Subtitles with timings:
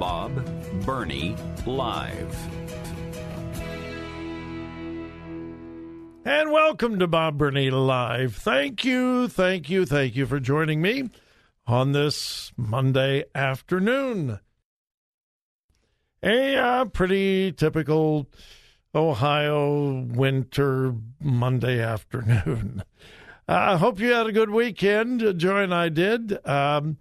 [0.00, 0.32] Bob
[0.86, 2.48] Burney Live.
[6.24, 8.34] And welcome to Bob Burney Live.
[8.34, 11.10] Thank you, thank you, thank you for joining me
[11.66, 14.40] on this Monday afternoon.
[16.22, 18.26] A uh, pretty typical
[18.94, 22.84] Ohio winter Monday afternoon.
[23.48, 25.38] I uh, hope you had a good weekend.
[25.38, 26.38] Joy and I did.
[26.48, 26.96] Um,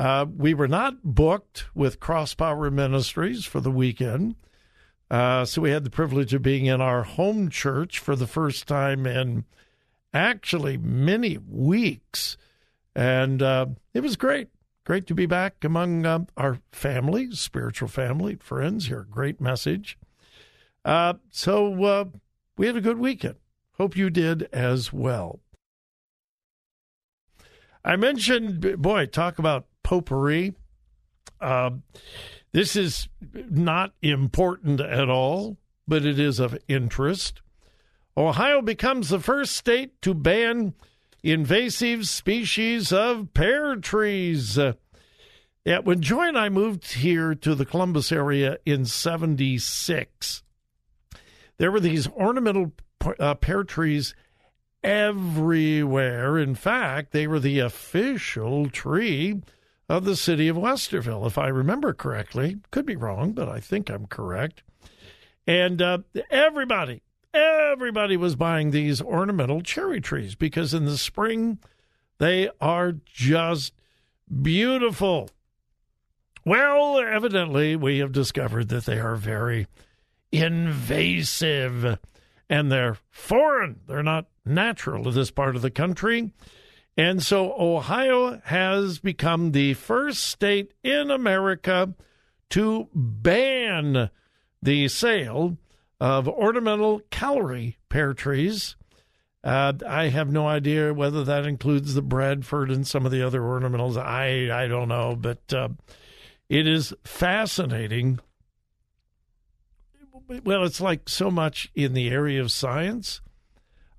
[0.00, 4.34] uh, we were not booked with Cross Power Ministries for the weekend.
[5.10, 8.66] Uh, so we had the privilege of being in our home church for the first
[8.66, 9.44] time in
[10.14, 12.38] actually many weeks.
[12.94, 14.48] And uh, it was great.
[14.86, 18.86] Great to be back among uh, our family, spiritual family, friends.
[18.86, 19.98] Here, great message.
[20.82, 22.04] Uh, so uh,
[22.56, 23.36] we had a good weekend.
[23.76, 25.40] Hope you did as well.
[27.84, 30.54] I mentioned, boy, talk about potpourri.
[31.40, 31.70] Uh,
[32.52, 35.56] this is not important at all,
[35.88, 37.42] but it is of interest.
[38.16, 40.74] Ohio becomes the first state to ban
[41.24, 44.56] invasive species of pear trees.
[45.64, 50.42] Yeah, when Joy and I moved here to the Columbus area in 76,
[51.58, 52.72] there were these ornamental
[53.18, 54.14] uh, pear trees
[54.84, 56.38] everywhere.
[56.38, 59.40] In fact, they were the official tree
[59.90, 62.58] of the city of Westerville, if I remember correctly.
[62.70, 64.62] Could be wrong, but I think I'm correct.
[65.48, 65.98] And uh,
[66.30, 67.02] everybody,
[67.34, 71.58] everybody was buying these ornamental cherry trees because in the spring
[72.18, 73.72] they are just
[74.40, 75.28] beautiful.
[76.46, 79.66] Well, evidently, we have discovered that they are very
[80.30, 81.98] invasive
[82.48, 83.80] and they're foreign.
[83.88, 86.32] They're not natural to this part of the country.
[86.96, 91.94] And so Ohio has become the first state in America
[92.50, 94.10] to ban
[94.62, 95.56] the sale
[96.00, 98.76] of ornamental Callery pear trees.
[99.42, 103.40] Uh, I have no idea whether that includes the Bradford and some of the other
[103.40, 103.96] ornamentals.
[103.96, 105.70] I I don't know, but uh,
[106.50, 108.20] it is fascinating
[110.44, 113.20] well, it's like so much in the area of science.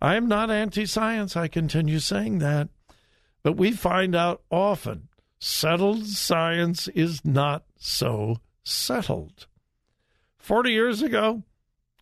[0.02, 1.36] I am not anti science.
[1.36, 2.70] I continue saying that.
[3.44, 5.08] But we find out often
[5.40, 9.48] settled science is not so settled.
[10.38, 11.44] 40 years ago,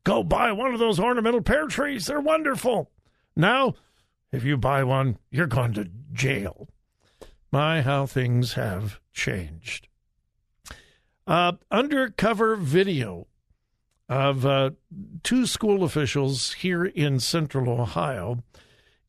[0.03, 2.05] go buy one of those ornamental pear trees.
[2.05, 2.91] They're wonderful.
[3.35, 3.75] Now,
[4.31, 6.67] if you buy one, you're going to jail.
[7.51, 9.87] My, how things have changed.
[11.25, 13.27] Uh, undercover video
[14.07, 14.71] of uh,
[15.23, 18.43] two school officials here in central Ohio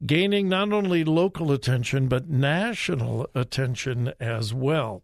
[0.04, 5.02] gaining not only local attention but national attention as well.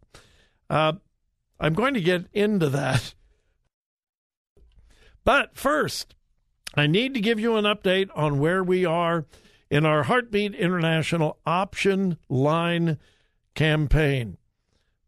[0.71, 0.95] Uh,
[1.61, 3.15] I'm going to get into that.
[5.25, 6.15] But first,
[6.75, 9.27] I need to give you an update on where we are
[9.71, 12.99] in our Heartbeat International option line
[13.55, 14.37] campaign.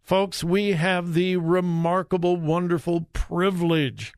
[0.03, 4.13] Folks, we have the remarkable, wonderful privilege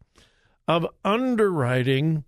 [0.68, 2.24] of underwriting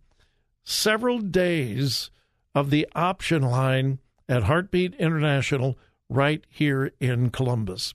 [0.64, 2.10] several days
[2.54, 5.78] of the option line at Heartbeat International
[6.08, 7.94] right here in Columbus.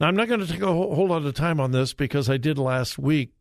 [0.00, 2.36] Now, I'm not going to take a whole lot of time on this because I
[2.36, 3.32] did last week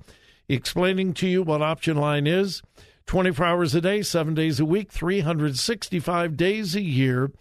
[0.49, 2.61] explaining to you what option line is
[3.05, 7.31] 24 hours a day, seven days a week, 365 days a year.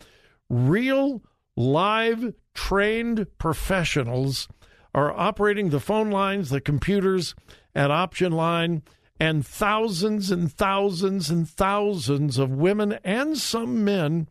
[0.48, 1.22] Real,
[1.56, 4.48] live, trained professionals
[4.94, 7.34] are operating the phone lines, the computers
[7.74, 8.82] at Option Line,
[9.18, 14.28] and thousands and thousands and thousands of women and some men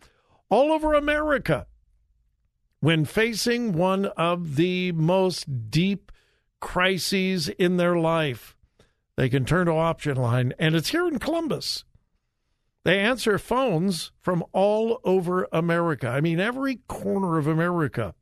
[0.49, 1.65] all over America
[2.79, 6.11] when facing one of the most deep
[6.59, 8.55] crises in their life.
[9.17, 11.85] They can turn to Option Line, and it's here in Columbus.
[12.83, 16.07] They answer phones from all over America.
[16.07, 18.13] I mean, every corner of America.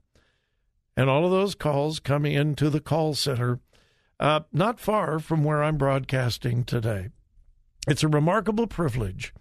[0.95, 3.59] And all of those calls come into the call center,
[4.19, 7.09] uh, not far from where I'm broadcasting today.
[7.87, 9.33] It's a remarkable privilege,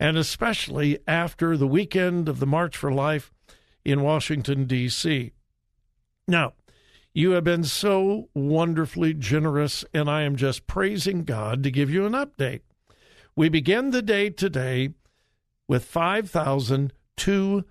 [0.00, 3.32] and especially after the weekend of the March for Life
[3.84, 5.32] in Washington, D.C.
[6.26, 6.54] Now,
[7.16, 12.04] you have been so wonderfully generous, and I am just praising God to give you
[12.04, 12.60] an update.
[13.34, 14.90] We begin the day today
[15.66, 17.66] with $5,200.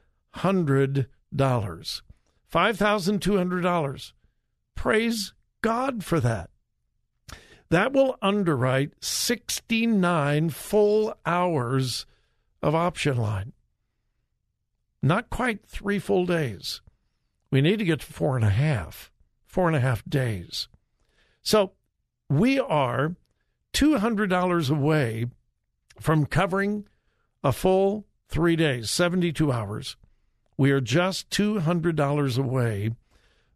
[2.52, 4.12] $5,200.
[4.76, 5.34] Praise
[5.66, 6.52] God for that.
[7.72, 12.06] That will underwrite 69 full hours
[12.62, 13.52] of option line.
[15.02, 16.82] Not quite three full days.
[17.50, 19.12] We need to get to four and a half,
[19.44, 20.68] four and a half days.
[21.42, 21.72] So
[22.30, 23.16] we are
[23.74, 25.26] $200 away
[26.00, 26.88] from covering
[27.44, 29.98] a full three days, 72 hours.
[30.60, 32.92] We are just $200 away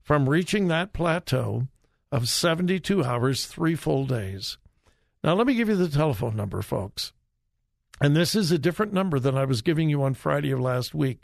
[0.02, 1.68] from reaching that plateau
[2.12, 4.58] of 72 hours, three full days.
[5.24, 7.14] Now, let me give you the telephone number, folks.
[8.02, 10.96] And this is a different number than I was giving you on Friday of last
[10.96, 11.22] week,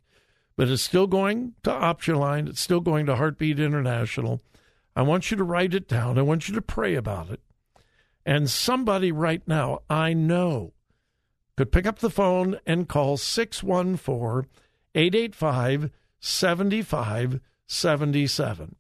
[0.57, 2.47] but it's still going to Option Line.
[2.47, 4.41] It's still going to Heartbeat International.
[4.95, 6.19] I want you to write it down.
[6.19, 7.39] I want you to pray about it.
[8.25, 10.73] And somebody right now, I know,
[11.55, 14.49] could pick up the phone and call 614
[14.93, 18.75] 885 7577.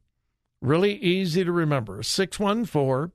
[0.61, 3.11] Really easy to remember 614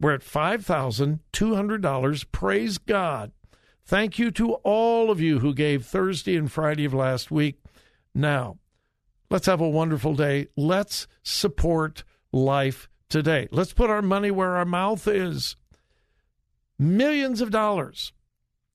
[0.00, 2.32] We're at $5,200.
[2.32, 3.32] Praise God.
[3.84, 7.56] Thank you to all of you who gave Thursday and Friday of last week.
[8.14, 8.58] Now,
[9.30, 10.48] let's have a wonderful day.
[10.56, 13.48] Let's support life today.
[13.50, 15.56] Let's put our money where our mouth is.
[16.78, 18.12] Millions of dollars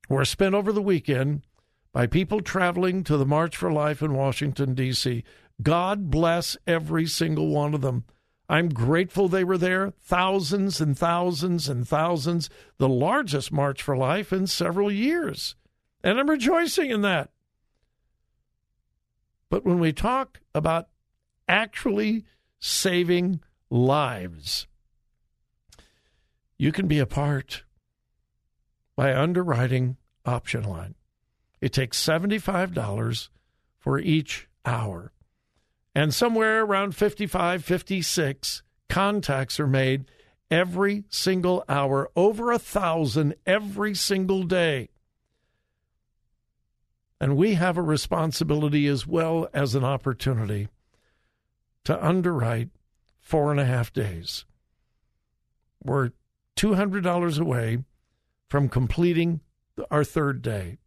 [0.09, 1.43] were spent over the weekend
[1.91, 5.23] by people traveling to the March for Life in Washington, D.C.
[5.61, 8.05] God bless every single one of them.
[8.49, 9.91] I'm grateful they were there.
[9.99, 12.49] Thousands and thousands and thousands.
[12.77, 15.55] The largest March for Life in several years.
[16.03, 17.29] And I'm rejoicing in that.
[19.49, 20.87] But when we talk about
[21.47, 22.25] actually
[22.59, 24.67] saving lives,
[26.57, 27.63] you can be a part
[28.95, 30.95] by underwriting Option Line.
[31.61, 33.29] It takes $75
[33.77, 35.11] for each hour.
[35.97, 40.05] And somewhere around 55, 56 contacts are made
[40.51, 44.89] every single hour, over a thousand every single day.
[47.19, 50.67] And we have a responsibility as well as an opportunity
[51.85, 52.69] to underwrite
[53.19, 54.45] four and a half days.
[55.83, 56.11] We're
[56.57, 57.79] $200 away
[58.47, 59.39] from completing
[59.89, 60.77] our third day.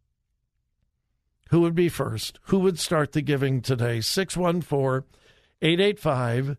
[1.51, 2.39] Who would be first?
[2.43, 3.99] Who would start the giving today?
[3.99, 5.05] 614
[5.61, 6.55] 885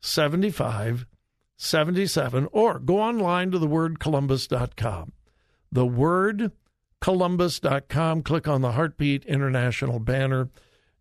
[0.00, 5.12] 7577 or go online to thewordcolumbus.com.
[5.74, 8.22] Thewordcolumbus.com.
[8.22, 10.50] Click on the Heartbeat International banner.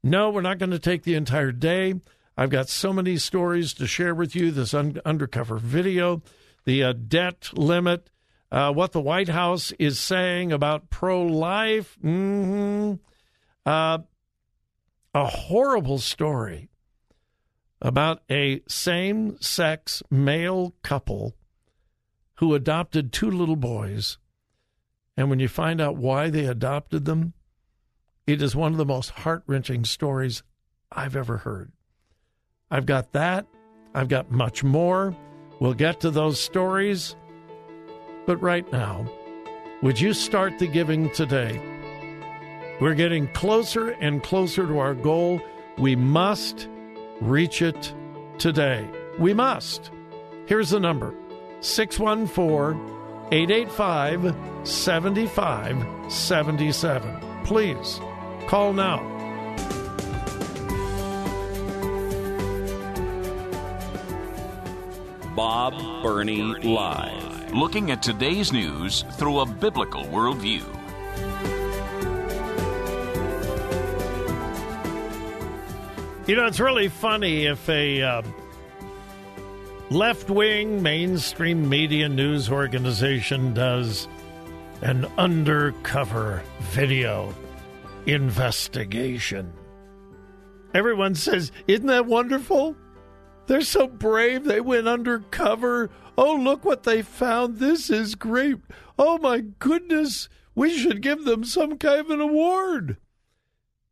[0.03, 1.95] No, we're not going to take the entire day.
[2.37, 4.51] I've got so many stories to share with you.
[4.51, 6.21] This un- undercover video,
[6.65, 8.11] the uh, debt limit,
[8.53, 11.97] uh, what the White House is saying about pro life.
[12.03, 12.93] Mm-hmm.
[13.65, 13.97] Uh,
[15.15, 16.69] a horrible story
[17.81, 21.35] about a same sex male couple
[22.35, 24.17] who adopted two little boys
[25.15, 27.33] And when you find out why they adopted them,
[28.25, 30.43] it is one of the most heart wrenching stories
[30.91, 31.71] I've ever heard.
[32.71, 33.45] I've got that.
[33.93, 35.15] I've got much more.
[35.59, 37.15] We'll get to those stories.
[38.25, 39.05] But right now,
[39.81, 41.59] would you start the giving today?
[42.79, 45.41] We're getting closer and closer to our goal.
[45.77, 46.67] We must
[47.21, 47.93] reach it
[48.37, 48.87] today.
[49.19, 49.91] We must.
[50.45, 51.13] Here's the number
[51.61, 52.91] 614
[53.31, 54.35] 885
[54.67, 57.43] 7577.
[57.43, 57.99] Please
[58.47, 59.09] call now.
[65.35, 67.32] Bob Burney Live.
[67.53, 70.63] Looking at today's news through a biblical worldview.
[76.27, 78.21] You know, it's really funny if a uh,
[79.91, 84.07] left wing mainstream media news organization does
[84.81, 86.41] an undercover
[86.71, 87.35] video
[88.07, 89.53] investigation.
[90.73, 92.75] Everyone says, Isn't that wonderful?
[93.45, 94.45] They're so brave.
[94.45, 95.89] They went undercover.
[96.17, 97.57] Oh, look what they found.
[97.57, 98.57] This is great.
[98.97, 100.29] Oh, my goodness.
[100.55, 102.97] We should give them some kind of an award.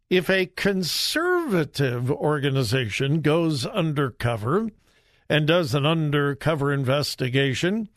[0.10, 4.70] If a conservative organization goes undercover
[5.30, 7.90] and does an undercover investigation,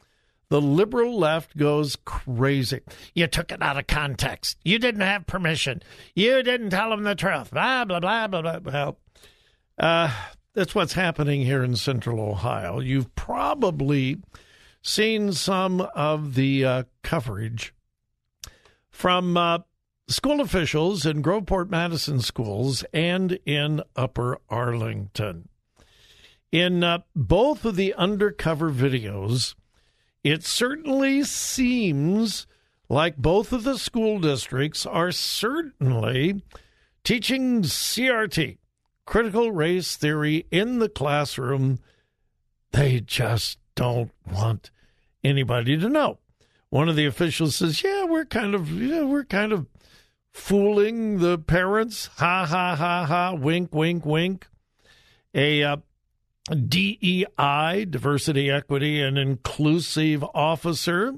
[0.49, 2.81] the liberal left goes crazy.
[3.15, 4.59] You took it out of context.
[4.65, 5.83] You didn't have permission.
[6.15, 7.51] You didn't tell them the truth.
[7.51, 8.73] Blah, blah, blah, blah, blah.
[8.73, 8.99] Well,
[9.79, 10.15] uh,
[10.55, 12.81] that's what's happening here in central Ohio.
[12.81, 14.23] You've probably
[14.83, 17.75] seen some of the uh, coverage
[18.91, 19.59] from uh,
[20.07, 25.49] school officials in Groveport Madison schools and in Upper Arlington.
[26.53, 29.57] In uh, both of the undercover videos,
[30.23, 32.47] it certainly seems
[32.89, 36.43] like both of the school districts are certainly
[37.03, 38.59] teaching CRT,
[39.07, 41.79] critical race theory, in the classroom.
[42.73, 44.71] They just don't want
[45.23, 46.19] anybody to know.
[46.71, 49.67] One of the officials says, "Yeah, we're kind of, yeah, we're kind of
[50.33, 52.11] fooling the parents.
[52.17, 53.35] Ha ha ha ha.
[53.35, 54.49] Wink, wink, wink."
[55.35, 55.77] A uh,
[56.53, 61.15] DEI, diversity, equity, and inclusive officer,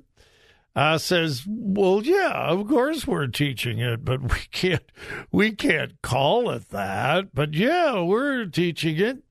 [0.77, 4.93] uh, says, "Well, yeah, of course we're teaching it, but we can't
[5.33, 7.35] we can't call it that.
[7.35, 9.23] But yeah, we're teaching it."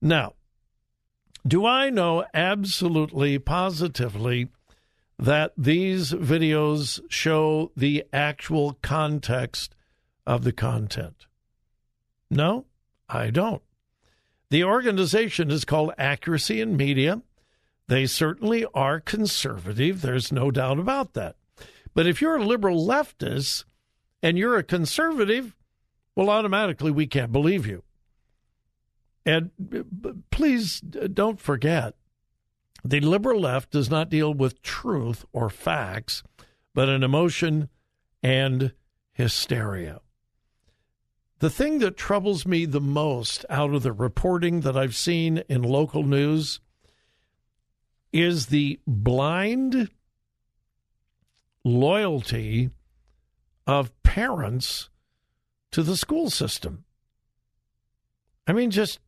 [0.00, 0.32] Now,
[1.46, 4.48] do I know absolutely positively
[5.18, 9.76] that these videos show the actual context
[10.26, 11.26] of the content?
[12.30, 12.64] No,
[13.08, 13.62] I don't.
[14.48, 17.22] The organization is called Accuracy in Media.
[17.92, 20.00] They certainly are conservative.
[20.00, 21.36] There's no doubt about that.
[21.92, 23.64] But if you're a liberal leftist
[24.22, 25.54] and you're a conservative,
[26.16, 27.82] well, automatically we can't believe you.
[29.26, 29.50] And
[30.30, 31.94] please don't forget
[32.82, 36.22] the liberal left does not deal with truth or facts,
[36.72, 37.68] but an emotion
[38.22, 38.72] and
[39.12, 40.00] hysteria.
[41.40, 45.62] The thing that troubles me the most out of the reporting that I've seen in
[45.62, 46.58] local news
[48.12, 49.90] is the blind
[51.64, 52.70] loyalty
[53.66, 54.90] of parents
[55.70, 56.84] to the school system.
[58.46, 58.98] I mean, just,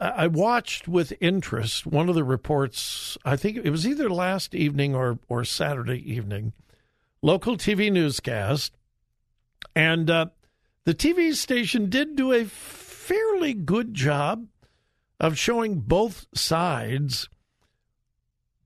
[0.00, 4.94] I watched with interest one of the reports, I think it was either last evening
[4.94, 6.52] or, or Saturday evening,
[7.22, 8.76] local TV newscast.
[9.74, 10.26] And uh,
[10.84, 14.46] the TV station did do a fairly good job
[15.18, 17.28] of showing both sides,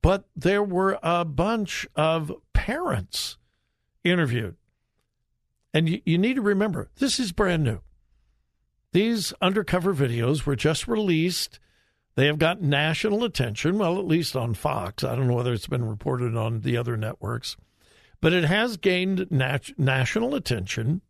[0.05, 3.39] but there were a bunch of parents
[4.05, 4.55] interviewed.
[5.73, 7.81] And you, you need to remember, this is brand new.
[8.93, 11.59] These undercover videos were just released.
[12.17, 15.03] They have got national attention, well, at least on Fox.
[15.03, 17.57] I don't know whether it's been reported on the other networks,
[18.21, 21.01] but it has gained nat- national attention.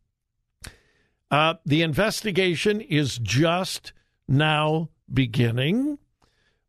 [1.32, 3.92] Uh, the investigation is just
[4.28, 5.98] now beginning.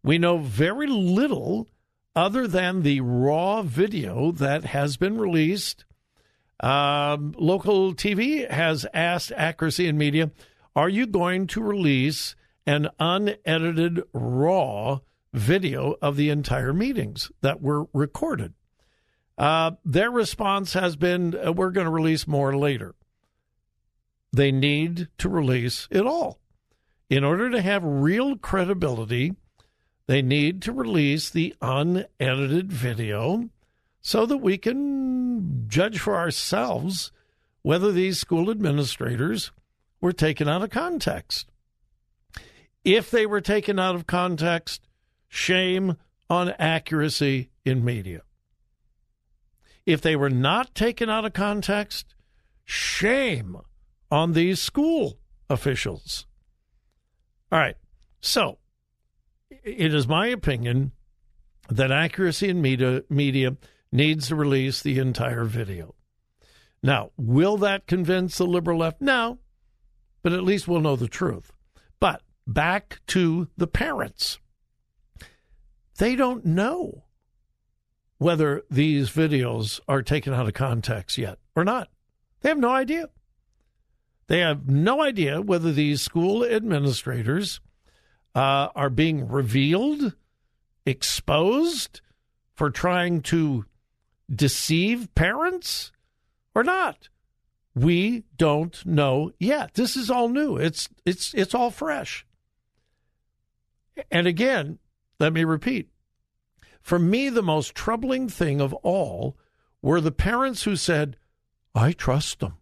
[0.01, 1.67] We know very little
[2.15, 5.85] other than the raw video that has been released.
[6.61, 10.31] Um, local TV has asked Accuracy in Media,
[10.75, 14.99] are you going to release an unedited raw
[15.33, 18.53] video of the entire meetings that were recorded?
[19.37, 22.95] Uh, their response has been, uh, we're going to release more later.
[24.31, 26.39] They need to release it all.
[27.09, 29.33] In order to have real credibility,
[30.07, 33.49] they need to release the unedited video
[34.01, 37.11] so that we can judge for ourselves
[37.63, 39.51] whether these school administrators
[39.99, 41.49] were taken out of context.
[42.83, 44.87] If they were taken out of context,
[45.27, 45.97] shame
[46.29, 48.21] on accuracy in media.
[49.87, 52.13] If they were not taken out of context,
[52.63, 53.57] shame
[54.11, 55.17] on these school
[55.49, 56.27] officials.
[57.51, 57.77] All right.
[58.21, 58.57] So,
[59.49, 60.91] it is my opinion
[61.69, 63.57] that accuracy in media, media
[63.91, 65.95] needs to release the entire video.
[66.83, 69.01] Now, will that convince the liberal left?
[69.01, 69.39] No,
[70.21, 71.51] but at least we'll know the truth.
[71.99, 74.39] But back to the parents.
[75.97, 77.05] They don't know
[78.17, 81.89] whether these videos are taken out of context yet or not.
[82.41, 83.09] They have no idea.
[84.27, 87.61] They have no idea whether these school administrators
[88.35, 90.13] uh, are being revealed,
[90.85, 92.01] exposed
[92.53, 93.65] for trying to
[94.33, 95.91] deceive parents
[96.53, 97.09] or not.
[97.73, 99.73] We don't know yet.
[99.73, 100.57] This is all new.
[100.57, 102.25] It's it's it's all fresh.
[104.11, 104.79] And again,
[105.19, 105.89] let me repeat.
[106.81, 109.37] For me, the most troubling thing of all
[109.81, 111.17] were the parents who said,
[111.73, 112.57] I trust them.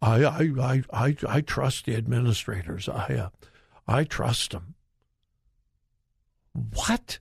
[0.00, 2.88] I I I I, I trust the administrators.
[2.88, 3.28] I uh,
[3.86, 4.74] I trust them.
[6.74, 7.18] What?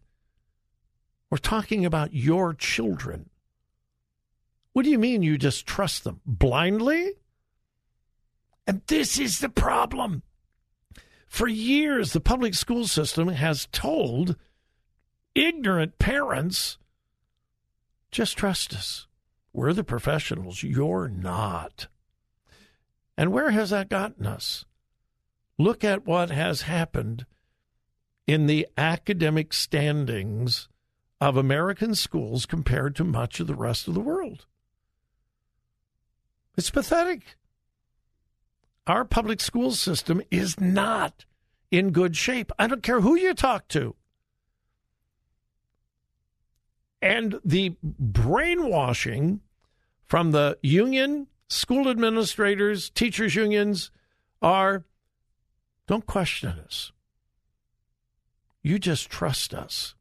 [1.29, 3.29] We're talking about your children.
[4.73, 7.13] What do you mean you just trust them blindly?
[8.67, 10.23] And this is the problem.
[11.27, 14.35] For years, the public school system has told
[15.33, 16.77] ignorant parents
[18.11, 19.07] just trust us.
[19.53, 20.63] We're the professionals.
[20.63, 21.87] You're not.
[23.17, 24.65] And where has that gotten us?
[25.61, 27.27] Look at what has happened
[28.25, 30.67] in the academic standings
[31.19, 34.47] of American schools compared to much of the rest of the world.
[36.57, 37.37] It's pathetic.
[38.87, 41.25] Our public school system is not
[41.69, 42.51] in good shape.
[42.57, 43.95] I don't care who you talk to.
[47.03, 49.41] And the brainwashing
[50.05, 53.91] from the union, school administrators, teachers' unions
[54.41, 54.85] are
[55.91, 56.93] don't question us.
[58.63, 59.93] You just trust us.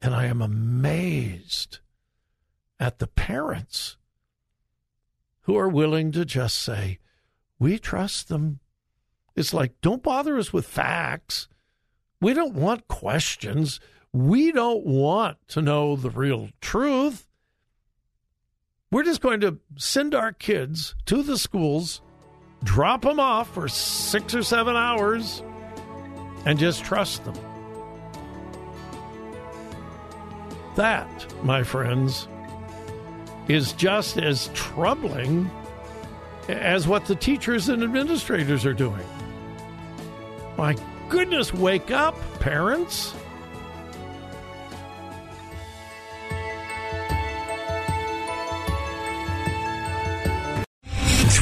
[0.00, 1.80] And I am amazed
[2.80, 3.98] at the parents
[5.42, 6.98] who are willing to just say,
[7.58, 8.60] we trust them.
[9.36, 11.48] It's like, don't bother us with facts.
[12.18, 13.80] We don't want questions.
[14.14, 17.28] We don't want to know the real truth.
[18.90, 22.00] We're just going to send our kids to the schools,
[22.64, 25.42] drop them off for six or seven hours,
[26.44, 27.34] and just trust them.
[30.76, 32.28] That, my friends,
[33.48, 35.50] is just as troubling
[36.48, 39.04] as what the teachers and administrators are doing.
[40.56, 40.76] My
[41.08, 43.14] goodness, wake up, parents.